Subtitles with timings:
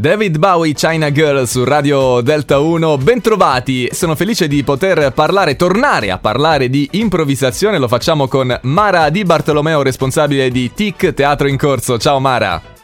[0.00, 3.90] David Bowie, China Girl su Radio Delta 1, bentrovati.
[3.92, 7.76] Sono felice di poter parlare, tornare a parlare di improvvisazione.
[7.76, 11.98] Lo facciamo con Mara Di Bartolomeo, responsabile di TIC Teatro in Corso.
[11.98, 12.79] Ciao Mara.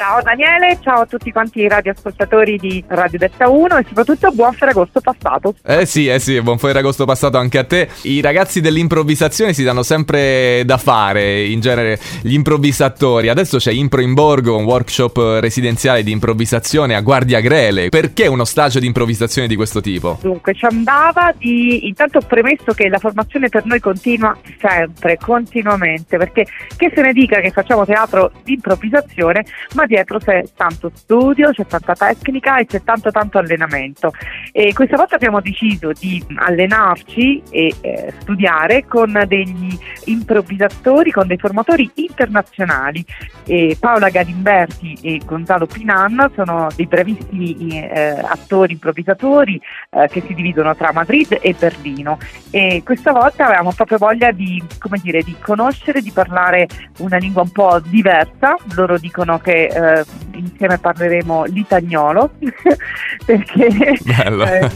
[0.00, 4.54] Ciao Daniele, ciao a tutti quanti i radioascoltatori di Radio Detta 1 e soprattutto buon
[4.54, 5.54] Ferragosto passato.
[5.62, 7.86] Eh sì, eh sì, buon Ferragosto passato anche a te.
[8.04, 13.28] I ragazzi dell'improvvisazione si danno sempre da fare, in genere gli improvvisatori.
[13.28, 17.90] Adesso c'è Impro in Borgo, un workshop residenziale di improvvisazione a Guardia Grele.
[17.90, 20.16] Perché uno stagio di improvvisazione di questo tipo?
[20.22, 21.88] Dunque, ci andava di...
[21.88, 27.38] Intanto premesso che la formazione per noi continua sempre, continuamente, perché che se ne dica
[27.40, 32.82] che facciamo teatro di improvvisazione, ma dietro c'è tanto studio, c'è tanta tecnica e c'è
[32.84, 34.12] tanto tanto allenamento.
[34.52, 41.38] E questa volta abbiamo deciso di allenarci e eh, studiare con degli improvvisatori, con dei
[41.38, 43.04] formatori internazionali.
[43.44, 49.60] E Paola Galimberti e Gonzalo Pinan sono dei bravissimi eh, attori improvvisatori
[49.90, 52.16] eh, che si dividono tra Madrid e Berlino.
[52.52, 54.62] E questa volta avevamo proprio voglia di,
[55.02, 58.54] dire, di conoscere, di parlare una lingua un po' diversa.
[58.76, 62.32] Loro dicono che eh, insieme parleremo l'itagnolo
[63.24, 63.98] perché eh,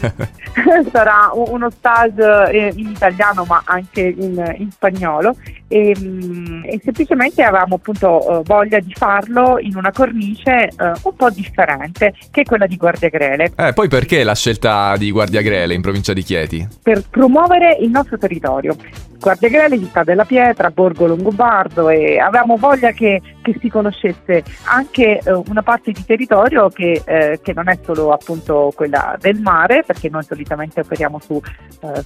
[0.91, 5.35] sarà uno stage eh, in italiano ma anche in, in spagnolo
[5.67, 11.15] e, mm, e, semplicemente avevamo appunto eh, voglia di farlo in una cornice uh, un
[11.15, 13.51] po' differente che è quella di Guardia Grele.
[13.55, 16.67] Eh, poi perché la scelta di Guardia Grele in provincia di Chieti?
[16.81, 18.75] Per promuovere il nostro territorio.
[19.19, 25.19] Guardia Grele, città della pietra, Borgo Longobardo e avevamo voglia che, che si conoscesse anche
[25.25, 29.83] uh, una parte di territorio che, uh, che, non è solo appunto quella del mare,
[29.85, 31.41] perché noi solitamente operiamo su,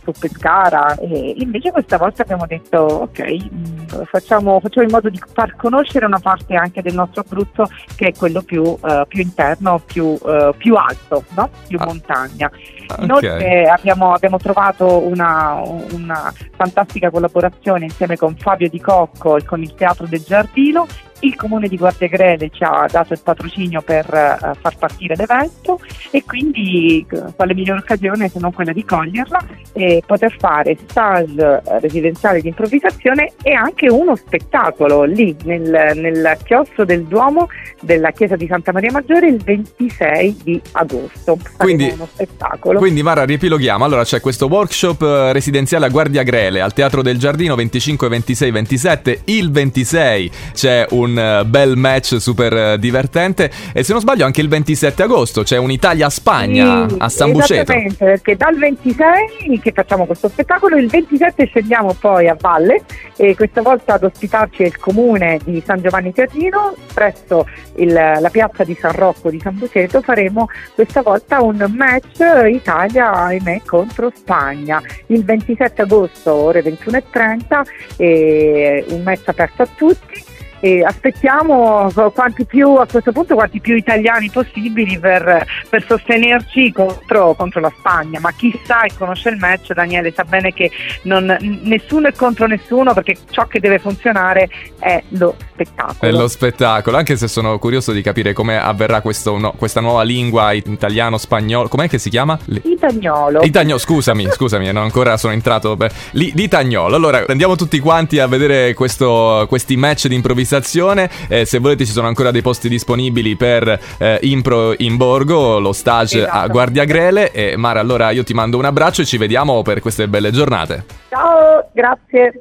[0.02, 5.20] su Pescara e invece questa volta abbiamo detto ok, Mm, facciamo, facciamo, in modo di
[5.34, 9.82] far conoscere una parte anche del nostro Abruzzo che è quello più, uh, più interno,
[9.86, 11.50] più, uh, più alto, no?
[11.68, 11.86] più ah.
[11.86, 12.50] montagna.
[12.88, 13.04] Okay.
[13.04, 19.62] Inoltre abbiamo, abbiamo trovato una, una, fantastica collaborazione insieme con Fabio Di Cocco e con
[19.62, 20.88] il Teatro del Giardino
[21.22, 25.80] il comune di Guardiagrele ci ha dato il patrocinio per uh, far partire l'evento
[26.12, 27.06] e quindi
[27.36, 29.40] quale migliore occasione se non quella di coglierla
[29.74, 36.86] e poter fare stage residenziale di improvvisazione e anche uno spettacolo lì nel, nel chiosso
[36.86, 37.48] del Duomo
[37.82, 41.38] della chiesa di Santa Maria Maggiore il 26 di agosto.
[41.58, 42.80] Quindi, uno spettacolo.
[42.80, 47.56] quindi Mara riepiloghiamo, allora c'è questo workshop eh, residenziale a Guardiagrele al Teatro del Giardino
[47.56, 53.84] 25, 26, 27, il 26 c'è un un eh, bel match super eh, divertente e
[53.84, 57.54] se non sbaglio anche il 27 agosto c'è un'Italia-Spagna sì, a San Buceto.
[57.54, 62.84] Esattamente, perché dal 26 che facciamo questo spettacolo, il 27 scendiamo poi a Valle
[63.16, 68.30] e questa volta ad ospitarci è il comune di San Giovanni Teatino, presso il, la
[68.32, 70.02] piazza di San Rocco di San Buceto.
[70.02, 74.82] Faremo questa volta un match Italia ahimè contro Spagna.
[75.08, 82.86] Il 27 agosto ore 21.30 un match aperto a tutti e aspettiamo quanti più, a
[82.86, 88.58] questo punto quanti più italiani possibili per, per sostenerci contro, contro, la Spagna, ma chi
[88.64, 90.70] sa e conosce il match, Daniele sa bene che
[91.04, 94.50] non, nessuno è contro nessuno perché ciò che deve funzionare
[94.80, 96.12] è lo spettacolo.
[96.12, 100.04] È lo spettacolo, anche se sono curioso di capire come avverrà questo, no, questa nuova
[100.04, 102.38] lingua italiano-spagnolo, com'è che si chiama?
[102.64, 103.42] Itagnolo.
[103.42, 105.76] Itagnolo, scusami, scusami, non ancora sono entrato.
[105.76, 106.96] Beh, l'itagnolo.
[106.96, 111.10] Allora, andiamo tutti quanti a vedere questo, questi match di improvvisazione improvvisazione.
[111.28, 115.72] Eh, se volete ci sono ancora dei posti disponibili per eh, Impro in Borgo, lo
[115.72, 116.38] stage esatto.
[116.38, 117.32] a Guardia Grele.
[117.32, 120.84] E Mara, allora io ti mando un abbraccio e ci vediamo per queste belle giornate.
[121.10, 122.34] Ciao, grazie.